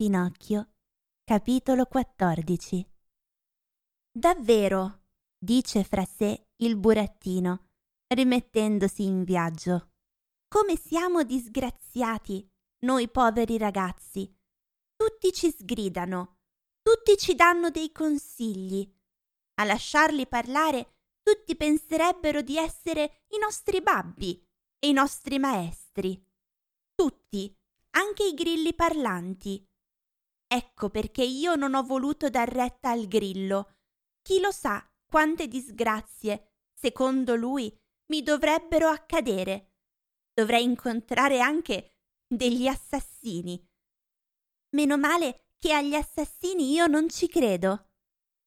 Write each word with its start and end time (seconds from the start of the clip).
Pinocchio, 0.00 0.74
capitolo 1.24 1.86
14 1.86 2.88
Davvero, 4.12 5.06
dice 5.36 5.82
fra 5.82 6.04
sé 6.04 6.50
il 6.58 6.76
burattino, 6.76 7.70
rimettendosi 8.06 9.02
in 9.02 9.24
viaggio. 9.24 9.94
Come 10.46 10.76
siamo 10.76 11.24
disgraziati, 11.24 12.48
noi 12.84 13.10
poveri 13.10 13.58
ragazzi. 13.58 14.32
Tutti 14.94 15.32
ci 15.32 15.50
sgridano, 15.50 16.42
tutti 16.80 17.16
ci 17.16 17.34
danno 17.34 17.70
dei 17.70 17.90
consigli. 17.90 18.88
A 19.54 19.64
lasciarli 19.64 20.28
parlare, 20.28 20.98
tutti 21.22 21.56
penserebbero 21.56 22.40
di 22.42 22.56
essere 22.56 23.24
i 23.30 23.38
nostri 23.38 23.82
babbi 23.82 24.40
e 24.78 24.90
i 24.90 24.92
nostri 24.92 25.40
maestri. 25.40 26.24
Tutti, 26.94 27.52
anche 27.96 28.22
i 28.28 28.34
grilli 28.34 28.72
parlanti 28.74 29.68
Ecco 30.50 30.88
perché 30.88 31.22
io 31.22 31.54
non 31.56 31.74
ho 31.74 31.82
voluto 31.82 32.30
dar 32.30 32.48
retta 32.48 32.90
al 32.90 33.06
grillo. 33.06 33.76
Chi 34.22 34.40
lo 34.40 34.50
sa 34.50 34.82
quante 35.04 35.46
disgrazie, 35.46 36.54
secondo 36.72 37.34
lui, 37.36 37.70
mi 38.06 38.22
dovrebbero 38.22 38.88
accadere. 38.88 39.74
Dovrei 40.32 40.64
incontrare 40.64 41.40
anche 41.40 41.98
degli 42.26 42.66
assassini. 42.66 43.62
Meno 44.70 44.96
male 44.96 45.52
che 45.58 45.72
agli 45.72 45.94
assassini 45.94 46.72
io 46.72 46.86
non 46.86 47.10
ci 47.10 47.28
credo. 47.28 47.90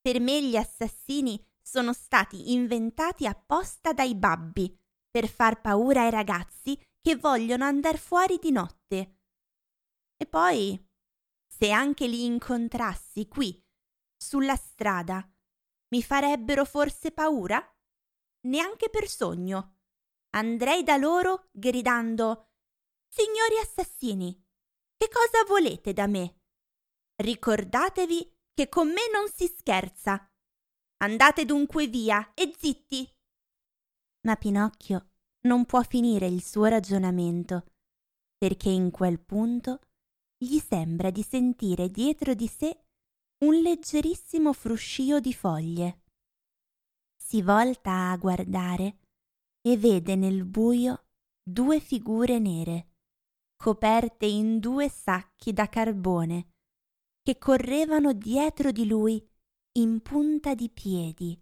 Per 0.00 0.18
me 0.18 0.42
gli 0.42 0.56
assassini 0.56 1.42
sono 1.60 1.92
stati 1.92 2.52
inventati 2.52 3.26
apposta 3.26 3.92
dai 3.92 4.14
babbi 4.14 4.76
per 5.10 5.28
far 5.28 5.60
paura 5.60 6.02
ai 6.02 6.10
ragazzi 6.10 6.78
che 7.00 7.16
vogliono 7.16 7.64
andar 7.64 7.98
fuori 7.98 8.38
di 8.40 8.50
notte. 8.50 9.18
E 10.16 10.26
poi 10.26 10.90
se 11.62 11.70
anche 11.70 12.08
li 12.08 12.24
incontrassi 12.24 13.28
qui, 13.28 13.64
sulla 14.16 14.56
strada, 14.56 15.32
mi 15.94 16.02
farebbero 16.02 16.64
forse 16.64 17.12
paura? 17.12 17.64
Neanche 18.48 18.90
per 18.90 19.06
sogno. 19.06 19.76
Andrei 20.30 20.82
da 20.82 20.96
loro 20.96 21.50
gridando 21.52 22.48
Signori 23.06 23.58
assassini, 23.62 24.44
che 24.96 25.08
cosa 25.08 25.44
volete 25.46 25.92
da 25.92 26.08
me? 26.08 26.40
Ricordatevi 27.22 28.38
che 28.54 28.68
con 28.68 28.88
me 28.88 29.08
non 29.12 29.30
si 29.30 29.46
scherza. 29.46 30.28
Andate 30.96 31.44
dunque 31.44 31.86
via 31.86 32.34
e 32.34 32.52
zitti. 32.58 33.08
Ma 34.26 34.34
Pinocchio 34.34 35.10
non 35.42 35.64
può 35.64 35.80
finire 35.82 36.26
il 36.26 36.42
suo 36.42 36.64
ragionamento, 36.64 37.66
perché 38.36 38.68
in 38.68 38.90
quel 38.90 39.20
punto 39.20 39.78
gli 40.42 40.58
sembra 40.58 41.10
di 41.10 41.22
sentire 41.22 41.88
dietro 41.88 42.34
di 42.34 42.48
sé 42.48 42.86
un 43.44 43.60
leggerissimo 43.60 44.52
fruscio 44.52 45.20
di 45.20 45.32
foglie. 45.32 46.02
Si 47.16 47.42
volta 47.42 48.10
a 48.10 48.16
guardare 48.16 48.98
e 49.60 49.76
vede 49.76 50.16
nel 50.16 50.44
buio 50.44 51.04
due 51.40 51.78
figure 51.78 52.40
nere, 52.40 52.88
coperte 53.56 54.26
in 54.26 54.58
due 54.58 54.88
sacchi 54.88 55.52
da 55.52 55.68
carbone, 55.68 56.54
che 57.22 57.38
correvano 57.38 58.12
dietro 58.12 58.72
di 58.72 58.86
lui 58.86 59.24
in 59.78 60.00
punta 60.02 60.54
di 60.54 60.68
piedi, 60.68 61.40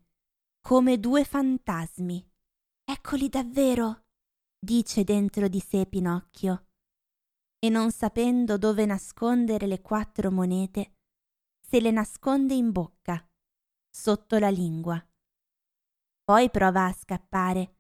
come 0.61 1.01
due 1.01 1.25
fantasmi. 1.25 2.23
Eccoli 2.85 3.31
davvero, 3.31 4.05
dice 4.59 5.05
dentro 5.05 5.49
di 5.49 5.61
sé 5.61 5.87
Pinocchio 5.87 6.67
e 7.63 7.69
non 7.69 7.93
sapendo 7.93 8.57
dove 8.57 8.87
nascondere 8.87 9.67
le 9.67 9.83
quattro 9.83 10.31
monete, 10.31 10.95
se 11.61 11.81
le 11.81 11.91
nasconde 11.91 12.55
in 12.55 12.73
bocca, 12.73 13.25
sotto 13.89 14.39
la 14.39 14.49
lingua. 14.49 15.01
Poi 16.25 16.51
prova 16.51 16.87
a 16.87 16.93
scappare, 16.93 17.77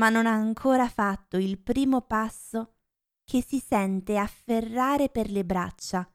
ma 0.00 0.08
non 0.08 0.26
ha 0.26 0.32
ancora 0.32 0.88
fatto 0.88 1.36
il 1.36 1.60
primo 1.60 2.00
passo 2.00 2.76
che 3.22 3.42
si 3.42 3.60
sente 3.60 4.16
afferrare 4.16 5.10
per 5.10 5.30
le 5.30 5.44
braccia 5.44 6.10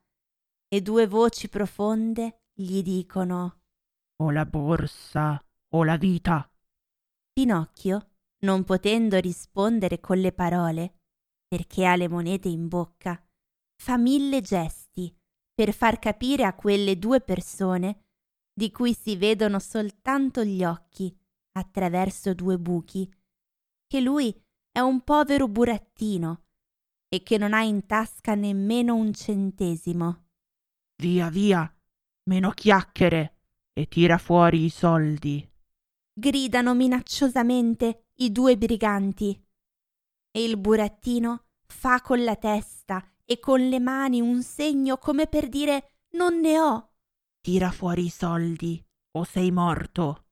e 0.67 0.81
due 0.81 1.07
voci 1.07 1.47
profonde 1.49 2.41
gli 2.53 2.81
dicono 2.81 3.61
O 4.21 4.31
la 4.31 4.45
borsa 4.45 5.41
o 5.73 5.83
la 5.83 5.95
vita. 5.95 6.49
Pinocchio, 7.31 8.15
non 8.39 8.63
potendo 8.63 9.19
rispondere 9.19 9.99
con 9.99 10.17
le 10.17 10.31
parole, 10.31 11.01
perché 11.47 11.85
ha 11.85 11.95
le 11.95 12.09
monete 12.09 12.49
in 12.49 12.67
bocca, 12.67 13.21
fa 13.81 13.97
mille 13.97 14.41
gesti 14.41 15.15
per 15.53 15.73
far 15.73 15.97
capire 15.99 16.43
a 16.43 16.53
quelle 16.53 16.99
due 16.99 17.21
persone, 17.21 18.03
di 18.53 18.71
cui 18.71 18.93
si 18.93 19.15
vedono 19.15 19.59
soltanto 19.59 20.43
gli 20.43 20.63
occhi 20.63 21.15
attraverso 21.53 22.33
due 22.33 22.59
buchi, 22.59 23.11
che 23.87 23.99
lui 24.01 24.35
è 24.71 24.79
un 24.79 25.03
povero 25.03 25.47
burattino 25.47 26.43
e 27.07 27.23
che 27.23 27.37
non 27.37 27.53
ha 27.53 27.61
in 27.61 27.85
tasca 27.85 28.35
nemmeno 28.35 28.95
un 28.95 29.13
centesimo. 29.13 30.25
Via, 31.01 31.29
via, 31.29 31.71
meno 32.23 32.51
chiacchiere 32.51 33.37
e 33.73 33.87
tira 33.87 34.17
fuori 34.17 34.65
i 34.65 34.69
soldi. 34.69 35.49
Gridano 36.13 36.73
minacciosamente 36.73 38.09
i 38.15 38.31
due 38.31 38.57
briganti 38.57 39.46
e 40.37 40.43
il 40.43 40.55
burattino 40.55 41.45
fa 41.65 41.99
con 41.99 42.23
la 42.23 42.35
testa 42.35 43.03
e 43.25 43.39
con 43.39 43.59
le 43.59 43.79
mani 43.79 44.21
un 44.21 44.43
segno 44.43 44.99
come 44.99 45.25
per 45.25 45.49
dire 45.49 46.03
non 46.11 46.39
ne 46.39 46.59
ho. 46.59 46.91
Tira 47.41 47.71
fuori 47.71 48.05
i 48.05 48.09
soldi 48.09 48.79
o 49.17 49.23
sei 49.23 49.49
morto. 49.49 50.27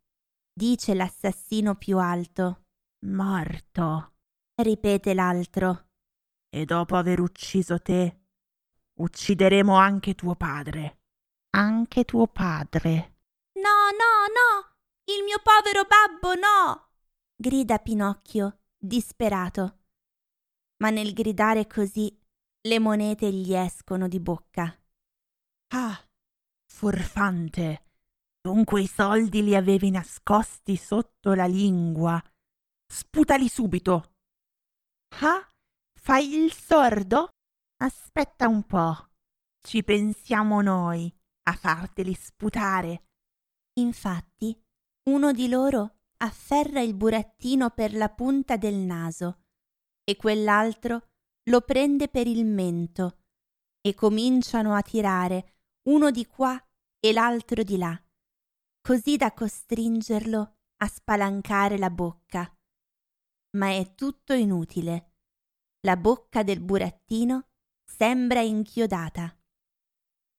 Dice 0.53 0.93
l'assassino 0.93 1.73
più 1.73 1.97
alto. 1.97 2.65
Morto. 3.07 4.13
Ripete 4.61 5.15
l'altro. 5.15 5.87
E 6.49 6.65
dopo 6.65 6.95
aver 6.97 7.19
ucciso 7.19 7.79
te, 7.79 8.25
uccideremo 8.99 9.75
anche 9.75 10.13
tuo 10.13 10.35
padre. 10.35 10.99
Anche 11.55 12.05
tuo 12.05 12.27
padre. 12.27 13.17
No, 13.53 13.89
no, 13.89 14.13
no. 14.29 14.75
Il 15.05 15.23
mio 15.23 15.41
povero 15.41 15.87
babbo, 15.87 16.35
no. 16.35 16.91
grida 17.35 17.79
Pinocchio, 17.79 18.59
disperato 18.77 19.79
ma 20.85 20.91
nel 20.91 21.13
gridare 21.13 21.65
così 21.65 22.15
le 22.67 22.77
monete 22.77 23.31
gli 23.31 23.55
escono 23.55 24.07
di 24.07 24.19
bocca. 24.19 24.71
Ah, 25.73 25.99
furfante! 26.71 27.87
Dunque 28.39 28.83
i 28.83 28.87
soldi 28.87 29.41
li 29.41 29.55
avevi 29.55 29.89
nascosti 29.89 30.75
sotto 30.75 31.33
la 31.33 31.47
lingua. 31.47 32.23
Sputali 32.85 33.49
subito. 33.49 34.13
Ah, 35.21 35.41
fai 35.99 36.35
il 36.35 36.53
sordo? 36.53 37.29
Aspetta 37.77 38.47
un 38.47 38.61
po'. 38.61 39.09
Ci 39.67 39.83
pensiamo 39.83 40.61
noi 40.61 41.11
a 41.49 41.53
farteli 41.53 42.13
sputare. 42.13 43.05
Infatti, 43.79 44.55
uno 45.09 45.31
di 45.31 45.49
loro 45.49 46.01
afferra 46.17 46.81
il 46.81 46.93
burattino 46.93 47.71
per 47.71 47.95
la 47.95 48.09
punta 48.09 48.55
del 48.55 48.75
naso 48.75 49.44
e 50.07 50.15
quell'altro 50.15 51.09
lo 51.49 51.61
prende 51.61 52.07
per 52.07 52.27
il 52.27 52.45
mento 52.45 53.23
e 53.81 53.93
cominciano 53.93 54.73
a 54.73 54.81
tirare 54.81 55.57
uno 55.89 56.11
di 56.11 56.25
qua 56.25 56.59
e 56.99 57.11
l'altro 57.11 57.63
di 57.63 57.77
là, 57.77 57.99
così 58.81 59.17
da 59.17 59.33
costringerlo 59.33 60.57
a 60.77 60.87
spalancare 60.87 61.77
la 61.77 61.89
bocca. 61.89 62.51
Ma 63.57 63.69
è 63.69 63.93
tutto 63.95 64.33
inutile. 64.33 65.13
La 65.81 65.97
bocca 65.97 66.43
del 66.43 66.61
burattino 66.61 67.49
sembra 67.83 68.41
inchiodata. 68.41 69.37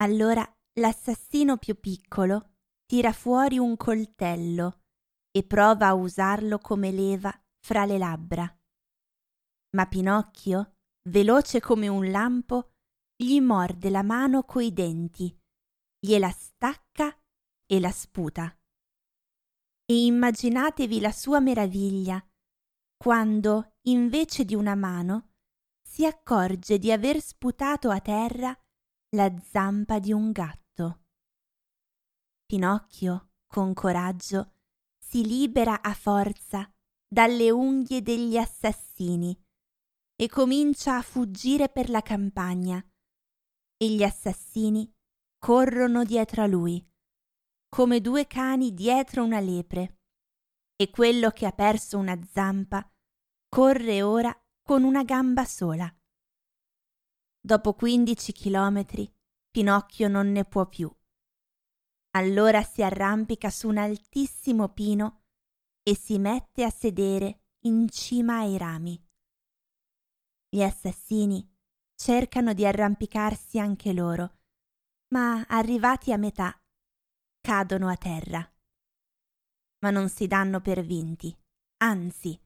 Allora 0.03 0.45
l'assassino 0.81 1.57
più 1.57 1.79
piccolo 1.79 2.57
tira 2.85 3.13
fuori 3.13 3.59
un 3.59 3.77
coltello 3.77 4.83
e 5.31 5.45
prova 5.45 5.89
a 5.89 5.95
usarlo 5.95 6.59
come 6.59 6.91
leva 6.91 7.33
fra 7.59 7.85
le 7.85 7.99
labbra 7.99 8.57
ma 9.71 9.87
Pinocchio, 9.87 10.77
veloce 11.09 11.61
come 11.61 11.89
un 11.89 12.11
lampo, 12.11 12.73
gli 13.17 13.41
morde 13.41 13.91
la 13.91 14.03
mano 14.03 14.45
coi 14.45 14.73
denti, 14.73 15.35
gliela 15.99 16.31
stacca 16.31 17.19
e 17.67 17.81
la 17.81 17.91
sputa. 17.91 18.55
E 19.85 20.05
immaginatevi 20.05 21.01
la 21.01 21.13
sua 21.13 21.41
meraviglia 21.41 22.25
quando, 22.97 23.77
invece 23.83 24.45
di 24.45 24.55
una 24.55 24.75
mano, 24.75 25.35
si 25.87 26.05
accorge 26.05 26.79
di 26.79 26.91
aver 26.91 27.21
sputato 27.21 27.91
a 27.91 28.01
terra 28.01 28.59
la 29.11 29.33
zampa 29.43 29.99
di 29.99 30.13
un 30.13 30.33
gatto. 30.33 31.05
Pinocchio, 32.45 33.31
con 33.47 33.75
coraggio, 33.75 34.53
si 34.99 35.25
libera 35.25 35.83
a 35.83 35.95
forza 35.95 36.71
dalle 37.07 37.51
unghie 37.51 38.03
degli 38.03 38.37
assassini 38.37 39.39
e 40.17 40.29
comincia 40.29 40.97
a 40.97 41.03
fuggire 41.03 41.69
per 41.69 41.91
la 41.91 42.01
campagna, 42.03 42.85
e 43.77 43.91
gli 43.91 44.03
assassini 44.03 44.91
corrono 45.39 46.05
dietro 46.05 46.43
a 46.43 46.47
lui, 46.47 46.85
come 47.69 48.01
due 48.01 48.27
cani 48.27 48.73
dietro 48.73 49.23
una 49.23 49.41
lepre, 49.41 49.99
e 50.75 50.91
quello 50.91 51.31
che 51.31 51.47
ha 51.47 51.53
perso 51.53 51.99
una 51.99 52.19
zampa 52.25 52.91
corre 53.49 54.03
ora 54.03 54.35
con 54.63 54.83
una 54.83 55.05
gamba 55.05 55.45
sola. 55.45 55.95
Dopo 57.39 57.75
quindici 57.75 58.33
chilometri 58.33 59.11
Pinocchio 59.51 60.09
non 60.09 60.33
ne 60.33 60.45
può 60.45 60.67
più. 60.67 60.95
Allora 62.17 62.63
si 62.63 62.83
arrampica 62.83 63.49
su 63.51 63.69
un 63.69 63.79
altissimo 63.79 64.69
pino 64.71 65.23
e 65.83 65.95
si 65.97 66.19
mette 66.19 66.65
a 66.65 66.71
sedere 66.71 67.45
in 67.61 67.89
cima 67.89 68.39
ai 68.39 68.59
rami. 68.59 69.06
Gli 70.57 70.63
assassini 70.63 71.47
cercano 71.95 72.55
di 72.55 72.65
arrampicarsi 72.65 73.59
anche 73.59 73.93
loro, 73.93 74.39
ma 75.09 75.45
arrivati 75.49 76.15
a 76.15 76.17
metà 76.17 76.59
cadono 77.43 77.89
a 77.89 77.97
terra. 77.99 78.55
Ma 79.81 79.91
non 79.91 80.09
si 80.09 80.27
danno 80.27 80.63
per 80.63 80.81
vinti, 80.81 81.37
anzi, 81.83 82.41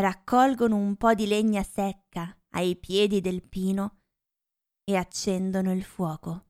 raccolgono 0.00 0.76
un 0.76 0.96
po' 0.96 1.12
di 1.12 1.26
legna 1.26 1.62
secca 1.62 2.34
ai 2.54 2.76
piedi 2.76 3.20
del 3.20 3.46
pino 3.46 4.00
e 4.82 4.96
accendono 4.96 5.74
il 5.74 5.84
fuoco. 5.84 6.46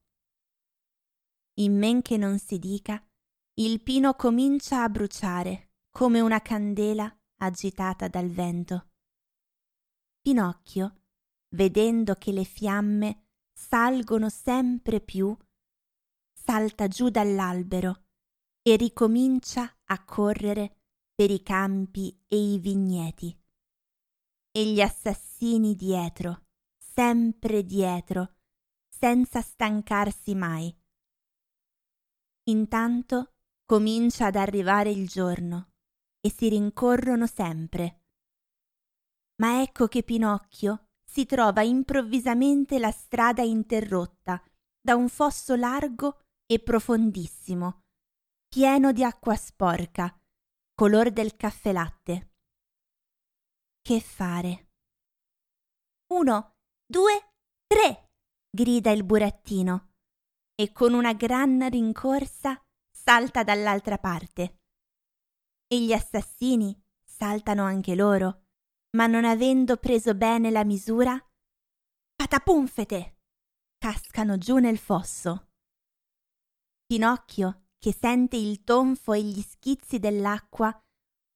In 1.55 1.77
men 1.77 2.01
che 2.01 2.17
non 2.17 2.39
si 2.39 2.61
dica, 2.61 3.05
il 3.55 3.83
pino 3.83 4.15
comincia 4.15 4.85
a 4.85 4.89
bruciare 4.89 5.73
come 5.91 6.21
una 6.21 6.41
candela 6.41 7.13
agitata 7.39 8.07
dal 8.07 8.29
vento. 8.29 8.90
Pinocchio, 10.21 11.01
vedendo 11.55 12.15
che 12.15 12.31
le 12.31 12.45
fiamme 12.45 13.29
salgono 13.53 14.29
sempre 14.29 15.01
più, 15.01 15.35
salta 16.33 16.89
giù 16.89 17.09
dall'albero 17.09 18.05
e 18.63 18.77
ricomincia 18.77 19.79
a 19.85 20.05
correre 20.05 20.83
per 21.15 21.31
i 21.31 21.43
campi 21.43 22.23
e 22.29 22.37
i 22.37 22.59
vigneti. 22.59 23.35
E 24.53 24.67
gli 24.67 24.81
assassini 24.81 25.75
dietro, 25.75 26.49
sempre 26.77 27.65
dietro, 27.65 28.37
senza 28.89 29.41
stancarsi 29.41 30.35
mai. 30.35 30.75
Intanto 32.45 33.33
comincia 33.65 34.27
ad 34.27 34.37
arrivare 34.37 34.91
il 34.91 35.09
giorno 35.09 35.73
e 36.21 36.31
si 36.31 36.49
rincorrono 36.49 37.27
sempre 37.27 38.00
ma 39.41 39.63
ecco 39.63 39.89
che 39.89 40.03
Pinocchio 40.03 40.89
si 41.03 41.27
trova 41.27 41.63
improvvisamente 41.63 42.79
la 42.79 42.91
strada 42.91 43.43
interrotta 43.43 44.43
da 44.81 44.95
un 44.95 45.09
fosso 45.09 45.57
largo 45.57 46.21
e 46.47 46.61
profondissimo, 46.61 47.83
pieno 48.49 48.93
di 48.93 49.03
acqua 49.03 49.35
sporca, 49.35 50.15
color 50.75 51.11
del 51.11 51.37
caffè 51.37 51.73
latte. 51.73 52.35
Che 53.81 54.01
fare? 54.01 54.69
Uno, 56.13 56.57
due, 56.87 57.33
tre! 57.67 58.11
grida 58.53 58.91
il 58.91 59.05
burattino 59.05 59.93
e 60.55 60.73
con 60.73 60.93
una 60.93 61.13
gran 61.13 61.69
rincorsa 61.71 62.61
salta 62.91 63.43
dall'altra 63.43 63.97
parte. 63.97 64.59
E 65.67 65.81
gli 65.81 65.93
assassini 65.93 66.79
saltano 67.05 67.65
anche 67.65 67.95
loro 67.95 68.49
ma 68.97 69.07
non 69.07 69.25
avendo 69.25 69.77
preso 69.77 70.15
bene 70.15 70.51
la 70.51 70.65
misura, 70.65 71.19
patapunfete! 72.15 73.17
cascano 73.79 74.37
giù 74.37 74.59
nel 74.59 74.79
fosso. 74.79 75.49
Pinocchio, 76.85 77.69
che 77.79 77.95
sente 77.95 78.37
il 78.37 78.63
tonfo 78.63 79.15
e 79.15 79.23
gli 79.23 79.41
schizzi 79.41 79.99
dell'acqua, 79.99 80.79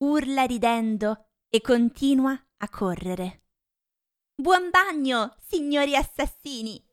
urla 0.04 0.44
ridendo 0.44 1.28
e 1.48 1.60
continua 1.62 2.38
a 2.58 2.68
correre. 2.68 3.44
Buon 4.34 4.68
bagno, 4.70 5.36
signori 5.40 5.96
assassini! 5.96 6.84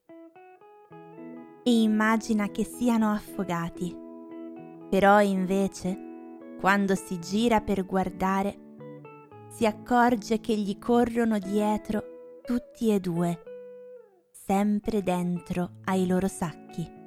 E 1.63 1.81
immagina 1.81 2.49
che 2.49 2.63
siano 2.63 3.11
affogati. 3.11 3.93
Però 4.89 5.19
invece, 5.21 6.55
quando 6.59 6.95
si 6.95 7.19
gira 7.19 7.61
per 7.61 7.85
guardare, 7.85 8.70
si 9.51 9.65
accorge 9.65 10.39
che 10.39 10.55
gli 10.55 10.79
corrono 10.79 11.37
dietro 11.37 12.39
tutti 12.41 12.89
e 12.89 12.99
due, 12.99 13.43
sempre 14.31 15.03
dentro 15.03 15.73
ai 15.83 16.07
loro 16.07 16.29
sacchi. 16.29 17.00